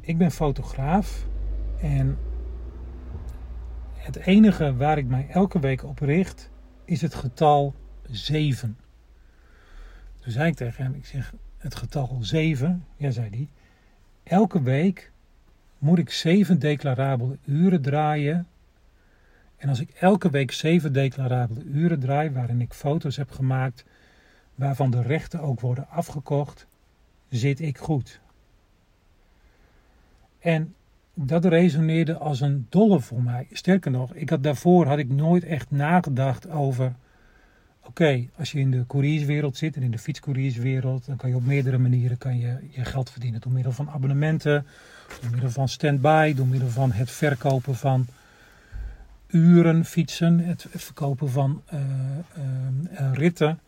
ik 0.00 0.18
ben 0.18 0.30
fotograaf 0.30 1.26
en 1.80 2.18
het 3.94 4.16
enige 4.16 4.76
waar 4.76 4.98
ik 4.98 5.06
mij 5.06 5.26
elke 5.30 5.58
week 5.58 5.84
op 5.84 5.98
richt 5.98 6.50
is 6.84 7.02
het 7.02 7.14
getal 7.14 7.74
7. 8.10 8.76
Toen 10.20 10.32
zei 10.32 10.48
ik 10.48 10.56
tegen 10.56 10.84
hem, 10.84 10.94
ik 10.94 11.06
zeg, 11.06 11.32
het 11.58 11.74
getal 11.74 12.18
7, 12.20 12.84
ja 12.96 13.10
zei 13.10 13.28
hij, 13.30 13.48
elke 14.22 14.62
week 14.62 15.12
moet 15.78 15.98
ik 15.98 16.10
zeven 16.10 16.58
declarabele 16.58 17.38
uren 17.44 17.82
draaien. 17.82 18.46
En 19.56 19.68
als 19.68 19.80
ik 19.80 19.90
elke 19.90 20.30
week 20.30 20.52
zeven 20.52 20.92
declarabele 20.92 21.62
uren 21.64 22.00
draai, 22.00 22.30
waarin 22.30 22.60
ik 22.60 22.72
foto's 22.72 23.16
heb 23.16 23.30
gemaakt, 23.30 23.84
waarvan 24.54 24.90
de 24.90 25.02
rechten 25.02 25.40
ook 25.40 25.60
worden 25.60 25.88
afgekocht, 25.88 26.66
zit 27.28 27.60
ik 27.60 27.78
goed. 27.78 28.20
En 30.38 30.74
dat 31.14 31.44
resoneerde 31.44 32.16
als 32.16 32.40
een 32.40 32.66
dolle 32.68 33.00
voor 33.00 33.22
mij. 33.22 33.46
Sterker 33.52 33.90
nog, 33.90 34.14
ik 34.14 34.30
had 34.30 34.42
daarvoor 34.42 34.86
had 34.86 34.98
ik 34.98 35.08
nooit 35.08 35.44
echt 35.44 35.70
nagedacht 35.70 36.50
over. 36.50 36.94
Oké, 37.86 38.26
als 38.36 38.52
je 38.52 38.58
in 38.58 38.70
de 38.70 38.84
courierswereld 38.86 39.56
zit 39.56 39.76
en 39.76 39.82
in 39.82 39.90
de 39.90 39.98
fietscourierswereld, 39.98 41.06
dan 41.06 41.16
kan 41.16 41.30
je 41.30 41.36
op 41.36 41.44
meerdere 41.44 41.78
manieren 41.78 42.18
kan 42.18 42.38
je, 42.38 42.56
je 42.70 42.84
geld 42.84 43.10
verdienen. 43.10 43.40
Door 43.40 43.52
middel 43.52 43.72
van 43.72 43.90
abonnementen, 43.90 44.66
door 45.20 45.30
middel 45.30 45.50
van 45.50 45.68
stand-by, 45.68 46.34
door 46.34 46.46
middel 46.46 46.68
van 46.68 46.92
het 46.92 47.10
verkopen 47.10 47.74
van 47.74 48.06
uren 49.26 49.84
fietsen, 49.84 50.38
het 50.38 50.66
verkopen 50.70 51.30
van 51.30 51.62
uh, 51.74 51.80
uh, 53.00 53.12
ritten. 53.12 53.60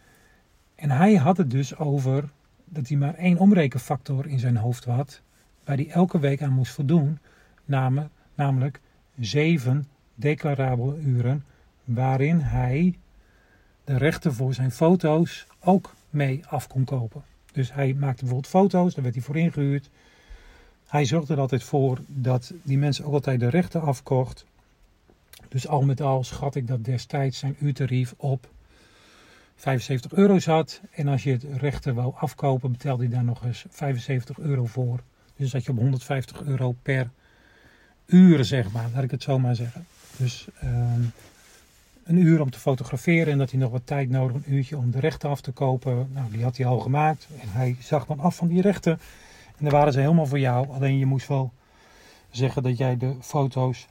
En 0.75 0.91
hij 0.91 1.15
had 1.15 1.37
het 1.37 1.51
dus 1.51 1.77
over 1.77 2.25
dat 2.65 2.89
hij 2.89 2.97
maar 2.97 3.15
één 3.15 3.39
omrekenfactor 3.39 4.27
in 4.27 4.39
zijn 4.39 4.57
hoofd 4.57 4.85
had, 4.85 5.21
waar 5.65 5.77
hij 5.77 5.91
elke 5.91 6.19
week 6.19 6.43
aan 6.43 6.53
moest 6.53 6.73
voldoen, 6.73 7.19
namelijk, 7.65 8.11
namelijk 8.35 8.81
zeven 9.19 9.87
declarabele 10.15 10.99
uren, 10.99 11.45
waarin 11.85 12.39
hij 12.39 12.99
de 13.85 13.97
rechten 13.97 14.35
voor 14.35 14.55
zijn 14.55 14.71
foto's 14.71 15.47
ook 15.61 15.95
mee 16.11 16.43
af 16.47 16.67
kon 16.67 16.85
kopen. 16.85 17.23
Dus 17.53 17.73
hij 17.73 17.95
maakte 17.95 18.21
bijvoorbeeld 18.21 18.53
foto's, 18.53 18.95
daar 18.95 19.03
werd 19.03 19.15
hij 19.15 19.25
voor 19.25 19.37
ingehuurd. 19.37 19.91
Hij 20.87 21.05
zorgde 21.05 21.35
er 21.35 21.41
altijd 21.41 21.63
voor 21.63 21.99
dat 22.07 22.53
die 22.63 22.79
mensen 22.79 23.05
ook 23.05 23.13
altijd 23.13 23.41
de 23.41 23.49
rechten 23.49 23.81
afkocht. 23.81 24.47
Dus 25.49 25.69
al 25.69 25.83
met 25.83 26.01
al 26.01 26.25
schat 26.25 26.55
ik 26.55 26.67
dat 26.67 26.85
destijds 26.85 27.39
zijn 27.39 27.57
uurtarief 27.61 28.15
op 28.17 28.49
75 29.57 30.13
euro 30.13 30.39
zat. 30.39 30.81
En 30.91 31.09
als 31.09 31.23
je 31.23 31.31
het 31.31 31.45
rechten 31.57 31.95
wou 31.95 32.13
afkopen, 32.17 32.73
betaalde 32.73 33.03
hij 33.03 33.13
daar 33.13 33.25
nog 33.25 33.45
eens 33.45 33.65
75 33.71 34.39
euro 34.39 34.67
voor. 34.67 35.01
Dus 35.37 35.51
zat 35.51 35.65
je 35.65 35.71
op 35.71 35.79
150 35.79 36.43
euro 36.43 36.75
per 36.83 37.11
uur, 38.07 38.45
zeg 38.45 38.73
maar. 38.73 38.89
Laat 38.95 39.03
ik 39.03 39.11
het 39.11 39.23
zo 39.23 39.39
maar 39.39 39.55
zeggen. 39.55 39.87
Dus 40.17 40.47
uh, 40.65 40.95
een 42.05 42.17
uur 42.17 42.41
om 42.41 42.51
te 42.51 42.59
fotograferen 42.59 43.33
en 43.33 43.39
dat 43.39 43.51
hij 43.51 43.61
nog 43.61 43.71
wat 43.71 43.87
tijd 43.87 44.11
nodig, 44.11 44.37
een 44.37 44.55
uurtje 44.55 44.77
om 44.77 44.91
de 44.91 45.01
rechten 45.01 45.31
af 45.31 45.41
te 45.41 45.53
kopen. 45.53 46.09
Nou, 46.13 46.31
die 46.31 46.43
had 46.43 46.57
hij 46.57 46.67
al 46.67 46.79
gemaakt. 46.79 47.29
En 47.41 47.49
hij 47.51 47.77
zag 47.81 48.07
dan 48.07 48.21
af 48.21 48.37
van 48.37 48.49
die 48.49 48.61
rechten. 48.61 48.93
En 49.57 49.65
dan 49.65 49.71
waren 49.71 49.93
ze 49.93 50.01
helemaal 50.01 50.27
voor 50.27 50.39
jou. 50.39 50.69
Alleen 50.71 50.99
je 50.99 51.07
moest 51.07 51.29
wel 51.29 51.53
zeggen 52.31 52.63
dat 52.63 52.79
jij 52.79 52.97
de 52.97 53.15
foto's 53.21 53.87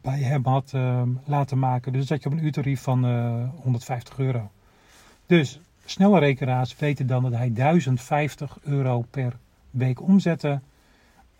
bij 0.00 0.18
hem 0.18 0.44
had 0.44 0.72
uh, 0.74 1.02
laten 1.24 1.58
maken. 1.58 1.92
Dus 1.92 2.06
dat 2.06 2.22
je 2.22 2.28
op 2.28 2.34
een 2.34 2.44
uurtarief 2.44 2.80
van 2.80 3.04
uh, 3.04 3.42
eh, 3.42 3.48
150 3.62 4.18
euro. 4.18 4.50
Dus 5.26 5.60
snelle 5.84 6.18
rekenaars 6.18 6.76
weten 6.76 7.06
dan 7.06 7.22
dat 7.22 7.32
hij 7.32 7.52
1050 7.52 8.58
euro 8.62 9.04
per 9.10 9.36
week 9.70 10.02
omzette. 10.02 10.60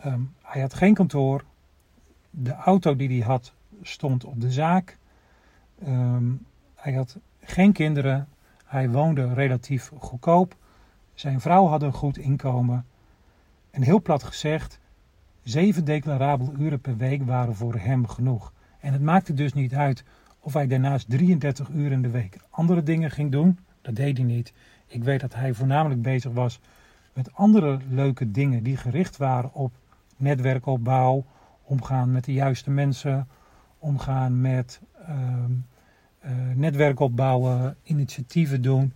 Um, 0.06 0.34
hij 0.42 0.60
had 0.60 0.74
geen 0.74 0.94
kantoor. 0.94 1.44
De 2.30 2.54
auto 2.54 2.96
die 2.96 3.08
hij 3.08 3.26
had 3.26 3.52
stond 3.82 4.24
op 4.24 4.40
de 4.40 4.50
zaak. 4.50 4.96
Um, 5.82 6.46
hij 6.74 6.92
had 6.92 7.18
geen 7.40 7.72
kinderen. 7.72 8.28
Hij 8.64 8.90
woonde 8.90 9.34
relatief 9.34 9.90
goedkoop. 9.98 10.56
Zijn 11.14 11.40
vrouw 11.40 11.66
had 11.66 11.82
een 11.82 11.92
goed 11.92 12.18
inkomen. 12.18 12.86
En 13.70 13.82
heel 13.82 14.02
plat 14.02 14.22
gezegd, 14.22 14.78
zeven 15.42 15.84
declarabele 15.84 16.52
uren 16.58 16.80
per 16.80 16.96
week 16.96 17.22
waren 17.22 17.54
voor 17.54 17.74
hem 17.74 18.06
genoeg. 18.06 18.52
En 18.80 18.92
het 18.92 19.02
maakte 19.02 19.34
dus 19.34 19.52
niet 19.52 19.74
uit 19.74 20.04
of 20.40 20.52
hij 20.52 20.66
daarnaast 20.66 21.10
33 21.10 21.68
uur 21.68 21.92
in 21.92 22.02
de 22.02 22.10
week 22.10 22.36
andere 22.50 22.82
dingen 22.82 23.10
ging 23.10 23.32
doen. 23.32 23.58
Dat 23.82 23.96
deed 23.96 24.16
hij 24.16 24.26
niet. 24.26 24.52
Ik 24.86 25.04
weet 25.04 25.20
dat 25.20 25.34
hij 25.34 25.54
voornamelijk 25.54 26.02
bezig 26.02 26.32
was 26.32 26.60
met 27.12 27.34
andere 27.34 27.78
leuke 27.88 28.30
dingen 28.30 28.62
die 28.62 28.76
gericht 28.76 29.16
waren 29.16 29.54
op 29.54 29.72
netwerkopbouw, 30.16 31.24
omgaan 31.62 32.12
met 32.12 32.24
de 32.24 32.32
juiste 32.32 32.70
mensen, 32.70 33.28
omgaan 33.78 34.40
met 34.40 34.80
netwerk 36.54 37.00
opbouwen, 37.00 37.76
initiatieven 37.82 38.62
doen, 38.62 38.92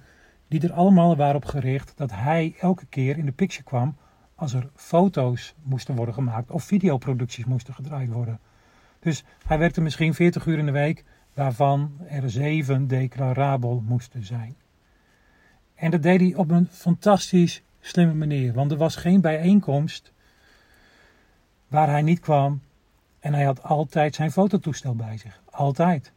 die 0.49 0.61
er 0.61 0.73
allemaal 0.73 1.17
waren 1.17 1.37
op 1.37 1.45
gericht 1.45 1.93
dat 1.97 2.11
hij 2.11 2.55
elke 2.61 2.87
keer 2.87 3.19
in 3.19 3.25
de 3.25 3.33
picture 3.33 3.65
kwam 3.65 3.97
als 4.35 4.53
er 4.53 4.71
foto's 4.75 5.55
moesten 5.63 5.95
worden 5.95 6.15
gemaakt 6.15 6.51
of 6.51 6.65
videoproducties 6.65 7.45
moesten 7.45 7.75
gedraaid 7.75 8.13
worden. 8.13 8.41
Dus 9.01 9.25
hij 9.47 9.59
werkte 9.59 9.81
misschien 9.81 10.15
40 10.15 10.47
uur 10.47 10.59
in 10.59 10.67
de 10.67 10.73
week, 10.73 11.05
waarvan 11.35 11.93
er 12.09 12.31
7 12.31 12.87
declarabel 12.87 13.83
moesten 13.87 14.25
zijn. 14.25 14.57
En 15.75 15.91
dat 15.91 16.03
deed 16.03 16.21
hij 16.21 16.35
op 16.35 16.51
een 16.51 16.69
fantastisch 16.71 17.63
slimme 17.81 18.15
manier, 18.15 18.53
want 18.53 18.71
er 18.71 18.79
was 18.79 18.97
geen 18.97 19.21
bijeenkomst 19.21 20.13
waar 21.69 21.89
hij 21.89 22.03
niet 22.03 22.21
kwam 22.21 22.61
En 23.19 23.35
hij 23.35 23.45
had 23.45 23.63
altijd 23.63 24.15
zijn 24.15 24.33
fototoestel 24.33 24.95
bij 24.95 25.17
zich. 25.17 25.43
Altijd. 25.59 26.13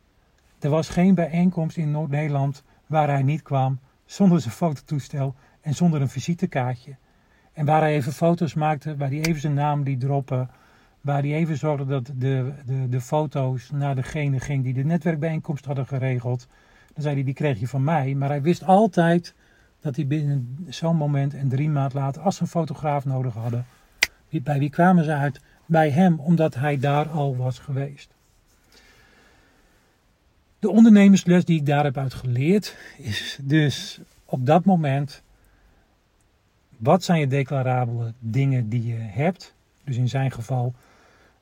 Er 0.60 0.70
was 0.70 0.90
geen 0.90 1.16
bijeenkomst 1.16 1.78
in 1.78 1.92
Noord-Nederland 1.92 2.64
waar 2.86 3.08
hij 3.08 3.22
niet 3.22 3.42
kwam 3.42 3.80
zonder 4.06 4.42
zijn 4.42 4.54
fototoestel 4.54 5.36
en 5.62 5.76
zonder 5.76 6.02
een 6.02 6.10
visitekaartje. 6.10 6.96
En 7.54 7.66
waar 7.66 7.82
hij 7.82 7.94
even 7.94 8.14
foto's 8.14 8.54
maakte, 8.54 8.98
waar 8.98 9.10
hij 9.10 9.22
even 9.22 9.42
zijn 9.42 9.54
naam 9.54 9.84
liet 9.84 10.00
droppen. 10.00 10.50
Waar 11.02 11.22
hij 11.22 11.34
even 11.34 11.58
zorgde 11.58 11.86
dat 11.86 12.06
de, 12.06 12.54
de, 12.66 12.90
de 12.90 13.02
foto's 13.02 13.72
naar 13.72 13.96
degene 13.96 14.40
ging 14.40 14.64
die 14.64 14.74
de 14.74 14.84
netwerkbijeenkomst 14.84 15.66
hadden 15.66 15.88
geregeld. 15.88 16.48
Dan 16.94 17.04
zei 17.04 17.16
hij, 17.16 17.24
die 17.24 17.34
kreeg 17.34 17.60
je 17.60 17.68
van 17.68 17.84
mij. 17.84 18.16
Maar 18.16 18.30
hij 18.30 18.42
wist 18.42 18.64
altijd 18.64 19.36
dat 19.80 19.96
hij 19.96 20.08
binnen 20.08 20.66
zo'n 20.70 20.96
moment 20.96 21.34
en 21.34 21.50
drie 21.50 21.70
maand 21.70 21.94
later, 21.94 22.22
als 22.22 22.36
ze 22.36 22.42
een 22.42 22.48
fotograaf 22.48 23.06
nodig 23.06 23.34
hadden, 23.34 23.66
bij 24.30 24.60
wie 24.60 24.70
kwamen 24.70 25.04
ze 25.04 25.14
uit? 25.14 25.42
Bij 25.66 25.90
hem, 25.90 26.20
omdat 26.20 26.56
hij 26.56 26.78
daar 26.78 27.10
al 27.10 27.36
was 27.36 27.60
geweest. 27.60 28.20
De 30.62 30.70
ondernemersles 30.70 31.46
die 31.46 31.60
ik 31.60 31.66
daar 31.66 31.84
heb 31.84 31.98
uit 31.98 32.14
geleerd 32.14 32.78
is 32.98 33.40
dus 33.42 34.00
op 34.26 34.46
dat 34.46 34.66
moment 34.66 35.22
wat 36.78 37.04
zijn 37.04 37.20
je 37.20 37.28
declarabele 37.28 38.14
dingen 38.20 38.70
die 38.70 38.88
je 38.88 38.98
hebt. 38.98 39.54
Dus 39.84 39.98
in 39.98 40.10
zijn 40.10 40.32
geval 40.32 40.74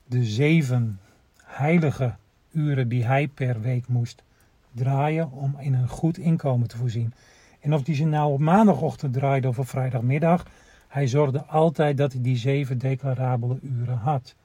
de 0.05 0.23
zeven 0.23 0.99
heilige 1.43 2.15
uren 2.51 2.89
die 2.89 3.05
hij 3.05 3.27
per 3.27 3.61
week 3.61 3.87
moest 3.87 4.23
draaien 4.71 5.31
om 5.31 5.55
in 5.59 5.73
een 5.73 5.87
goed 5.87 6.17
inkomen 6.17 6.67
te 6.67 6.77
voorzien. 6.77 7.13
En 7.59 7.73
of 7.73 7.85
hij 7.85 7.95
ze 7.95 8.05
nou 8.05 8.33
op 8.33 8.39
maandagochtend 8.39 9.13
draaide 9.13 9.47
of 9.47 9.59
op 9.59 9.67
vrijdagmiddag, 9.67 10.45
hij 10.87 11.07
zorgde 11.07 11.45
altijd 11.45 11.97
dat 11.97 12.13
hij 12.13 12.21
die 12.21 12.37
zeven 12.37 12.77
declarabele 12.77 13.59
uren 13.61 13.97
had. 13.97 14.35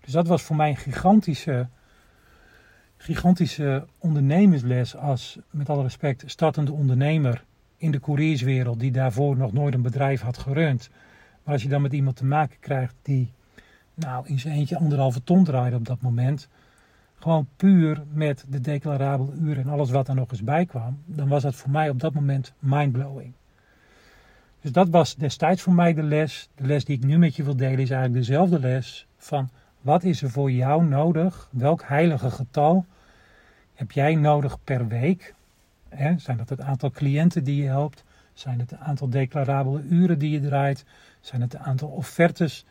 Dus 0.00 0.12
dat 0.12 0.26
was 0.26 0.42
voor 0.42 0.56
mij 0.56 0.68
een 0.68 0.76
gigantische, 0.76 1.68
gigantische 3.02 3.86
ondernemersles 3.98 4.96
als, 4.96 5.38
met 5.50 5.68
alle 5.68 5.82
respect, 5.82 6.22
startende 6.26 6.72
ondernemer 6.72 7.44
in 7.76 7.90
de 7.90 8.00
courierswereld 8.00 8.80
die 8.80 8.90
daarvoor 8.90 9.36
nog 9.36 9.52
nooit 9.52 9.74
een 9.74 9.82
bedrijf 9.82 10.20
had 10.20 10.38
gerund. 10.38 10.90
Maar 11.42 11.54
als 11.54 11.62
je 11.62 11.68
dan 11.68 11.82
met 11.82 11.92
iemand 11.92 12.16
te 12.16 12.24
maken 12.24 12.56
krijgt 12.60 12.94
die 13.02 13.32
nou, 13.94 14.28
in 14.28 14.38
zijn 14.38 14.54
eentje 14.54 14.76
anderhalve 14.76 15.22
ton 15.24 15.44
draaide 15.44 15.76
op 15.76 15.86
dat 15.86 16.00
moment, 16.00 16.48
gewoon 17.18 17.48
puur 17.56 18.02
met 18.12 18.44
de 18.48 18.60
declarabele 18.60 19.32
uren 19.32 19.62
en 19.64 19.70
alles 19.70 19.90
wat 19.90 20.08
er 20.08 20.14
nog 20.14 20.30
eens 20.30 20.42
bij 20.42 20.66
kwam, 20.66 21.02
dan 21.04 21.28
was 21.28 21.42
dat 21.42 21.54
voor 21.54 21.70
mij 21.70 21.88
op 21.88 22.00
dat 22.00 22.12
moment 22.12 22.52
mindblowing. 22.58 23.32
Dus 24.60 24.72
dat 24.72 24.88
was 24.88 25.16
destijds 25.16 25.62
voor 25.62 25.74
mij 25.74 25.94
de 25.94 26.02
les. 26.02 26.48
De 26.54 26.66
les 26.66 26.84
die 26.84 26.96
ik 26.96 27.04
nu 27.04 27.18
met 27.18 27.36
je 27.36 27.42
wil 27.42 27.56
delen 27.56 27.78
is 27.78 27.90
eigenlijk 27.90 28.26
dezelfde 28.26 28.60
les 28.60 29.06
van 29.16 29.50
wat 29.82 30.04
is 30.04 30.22
er 30.22 30.30
voor 30.30 30.50
jou 30.50 30.84
nodig? 30.84 31.48
Welk 31.50 31.82
heilige 31.82 32.30
getal 32.30 32.86
heb 33.74 33.90
jij 33.90 34.14
nodig 34.14 34.58
per 34.64 34.88
week? 34.88 35.34
zijn 36.16 36.36
dat 36.36 36.48
het 36.48 36.60
aantal 36.60 36.90
cliënten 36.90 37.44
die 37.44 37.62
je 37.62 37.68
helpt? 37.68 38.04
Zijn 38.32 38.58
het 38.58 38.70
het 38.70 38.80
aantal 38.80 39.08
declarabele 39.08 39.82
uren 39.82 40.18
die 40.18 40.30
je 40.30 40.40
draait? 40.40 40.84
Zijn 41.20 41.40
het 41.40 41.52
het 41.52 41.62
aantal 41.62 41.88
offertes 41.88 42.64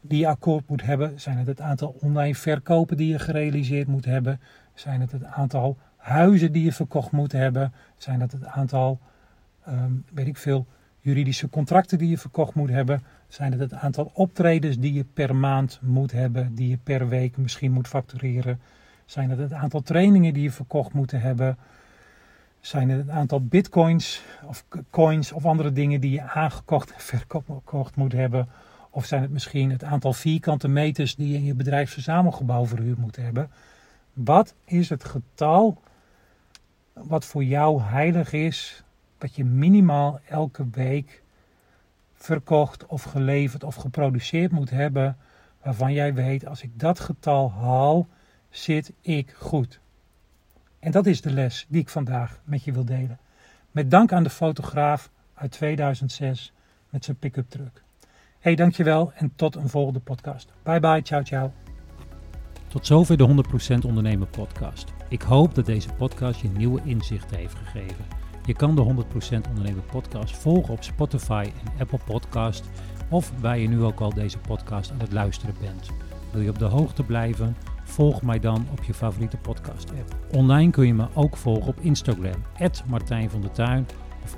die 0.00 0.18
je 0.18 0.28
akkoord 0.28 0.68
moet 0.68 0.82
hebben? 0.82 1.20
Zijn 1.20 1.38
het 1.38 1.46
het 1.46 1.60
aantal 1.60 1.96
online 2.00 2.34
verkopen 2.34 2.96
die 2.96 3.08
je 3.08 3.18
gerealiseerd 3.18 3.86
moet 3.86 4.04
hebben? 4.04 4.40
Zijn 4.74 5.00
het 5.00 5.12
het 5.12 5.24
aantal 5.24 5.76
huizen 5.96 6.52
die 6.52 6.64
je 6.64 6.72
verkocht 6.72 7.10
moet 7.10 7.32
hebben? 7.32 7.72
Zijn 7.96 8.20
het 8.20 8.32
het 8.32 8.44
aantal, 8.44 8.98
ehm, 9.64 9.92
weet 10.12 10.26
ik 10.26 10.36
veel, 10.36 10.66
juridische 11.06 11.48
contracten 11.48 11.98
die 11.98 12.08
je 12.08 12.18
verkocht 12.18 12.54
moet 12.54 12.68
hebben? 12.68 13.02
Zijn 13.28 13.52
het 13.52 13.60
het 13.60 13.72
aantal 13.72 14.10
optredens 14.14 14.78
die 14.78 14.92
je 14.92 15.04
per 15.04 15.36
maand 15.36 15.78
moet 15.82 16.12
hebben, 16.12 16.54
die 16.54 16.68
je 16.68 16.78
per 16.82 17.08
week 17.08 17.36
misschien 17.36 17.72
moet 17.72 17.88
factureren? 17.88 18.60
Zijn 19.04 19.30
het 19.30 19.38
het 19.38 19.52
aantal 19.52 19.82
trainingen 19.82 20.34
die 20.34 20.42
je 20.42 20.50
verkocht 20.50 20.92
moet 20.92 21.10
hebben? 21.10 21.58
Zijn 22.60 22.88
het 22.88 22.98
het 22.98 23.08
aantal 23.08 23.44
bitcoins 23.44 24.22
of 24.44 24.64
coins 24.90 25.32
of 25.32 25.44
andere 25.44 25.72
dingen 25.72 26.00
die 26.00 26.10
je 26.10 26.22
aangekocht 26.22 26.92
en 26.92 27.00
verkocht 27.40 27.96
moet 27.96 28.12
hebben? 28.12 28.48
Of 28.90 29.04
zijn 29.04 29.22
het 29.22 29.30
misschien 29.30 29.70
het 29.70 29.84
aantal 29.84 30.12
vierkante 30.12 30.68
meters 30.68 31.16
die 31.16 31.28
je 31.28 31.34
in 31.34 31.44
je 31.44 31.54
bedrijfsverzamelgebouw 31.54 32.66
verhuurd 32.66 32.98
moet 32.98 33.16
hebben? 33.16 33.50
Wat 34.12 34.54
is 34.64 34.88
het 34.88 35.04
getal 35.04 35.82
wat 36.92 37.24
voor 37.24 37.44
jou 37.44 37.82
heilig 37.82 38.32
is, 38.32 38.84
wat 39.18 39.34
je 39.34 39.44
minimaal 39.44 40.20
elke 40.28 40.66
week 40.70 41.22
verkocht 42.14 42.86
of 42.86 43.02
geleverd 43.02 43.64
of 43.64 43.74
geproduceerd 43.74 44.52
moet 44.52 44.70
hebben, 44.70 45.16
waarvan 45.62 45.92
jij 45.92 46.14
weet, 46.14 46.46
als 46.46 46.62
ik 46.62 46.70
dat 46.78 47.00
getal 47.00 47.52
haal, 47.52 48.08
zit 48.50 48.92
ik 49.00 49.34
goed. 49.38 49.80
En 50.78 50.90
dat 50.90 51.06
is 51.06 51.20
de 51.20 51.32
les 51.32 51.66
die 51.68 51.80
ik 51.80 51.88
vandaag 51.88 52.40
met 52.44 52.64
je 52.64 52.72
wil 52.72 52.84
delen. 52.84 53.18
Met 53.70 53.90
dank 53.90 54.12
aan 54.12 54.22
de 54.22 54.30
fotograaf 54.30 55.10
uit 55.34 55.50
2006 55.50 56.52
met 56.90 57.04
zijn 57.04 57.16
pick-up 57.16 57.50
truck. 57.50 57.82
Hey, 58.38 58.54
dankjewel 58.54 59.12
en 59.12 59.32
tot 59.36 59.56
een 59.56 59.68
volgende 59.68 60.00
podcast. 60.00 60.52
Bye 60.62 60.80
bye, 60.80 61.02
ciao 61.02 61.22
ciao. 61.22 61.52
Tot 62.68 62.86
zover 62.86 63.16
de 63.16 63.44
100% 63.82 63.84
Ondernemen 63.84 64.30
podcast. 64.30 64.92
Ik 65.08 65.22
hoop 65.22 65.54
dat 65.54 65.66
deze 65.66 65.92
podcast 65.92 66.40
je 66.40 66.48
nieuwe 66.48 66.80
inzichten 66.84 67.36
heeft 67.36 67.54
gegeven. 67.54 68.25
Je 68.46 68.54
kan 68.54 68.74
de 68.74 68.82
100% 68.82 69.48
Ondernemen 69.48 69.84
podcast 69.90 70.36
volgen 70.36 70.72
op 70.72 70.82
Spotify 70.82 71.50
en 71.64 71.80
Apple 71.80 71.98
Podcast 72.04 72.70
of 73.10 73.32
waar 73.40 73.58
je 73.58 73.68
nu 73.68 73.82
ook 73.82 74.00
al 74.00 74.14
deze 74.14 74.38
podcast 74.38 74.90
aan 74.90 75.00
het 75.00 75.12
luisteren 75.12 75.54
bent. 75.60 75.90
Wil 76.32 76.40
je 76.40 76.50
op 76.50 76.58
de 76.58 76.64
hoogte 76.64 77.02
blijven? 77.02 77.56
Volg 77.84 78.22
mij 78.22 78.38
dan 78.38 78.66
op 78.72 78.84
je 78.84 78.94
favoriete 78.94 79.36
podcast 79.36 79.90
app. 79.90 80.36
Online 80.36 80.70
kun 80.70 80.86
je 80.86 80.94
me 80.94 81.06
ook 81.14 81.36
volgen 81.36 81.66
op 81.66 81.80
Instagram, 81.80 82.42
Martijn 82.86 83.30
van 83.30 83.40
der 83.40 83.52
Tuin 83.52 83.86
of 84.24 84.36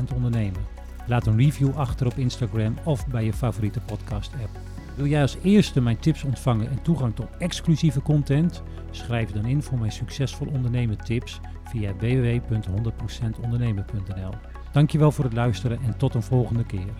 100% 0.00 0.14
ondernemen. 0.14 0.60
Laat 1.06 1.26
een 1.26 1.36
review 1.36 1.76
achter 1.76 2.06
op 2.06 2.14
Instagram 2.18 2.74
of 2.84 3.06
bij 3.06 3.24
je 3.24 3.32
favoriete 3.32 3.80
podcast 3.80 4.32
app. 4.32 4.58
Wil 4.96 5.06
jij 5.06 5.22
als 5.22 5.36
eerste 5.42 5.80
mijn 5.80 5.98
tips 5.98 6.24
ontvangen 6.24 6.70
en 6.70 6.82
toegang 6.82 7.14
tot 7.14 7.36
exclusieve 7.38 8.02
content? 8.02 8.62
Schrijf 8.90 9.30
dan 9.30 9.44
in 9.44 9.62
voor 9.62 9.78
mijn 9.78 9.92
succesvol 9.92 10.46
ondernemen 10.52 10.98
tips 10.98 11.40
via 11.72 11.96
www.100%ondernemen.nl. 11.96 14.32
Dankjewel 14.72 15.12
voor 15.12 15.24
het 15.24 15.32
luisteren 15.32 15.78
en 15.82 15.96
tot 15.96 16.14
een 16.14 16.22
volgende 16.22 16.64
keer. 16.64 16.92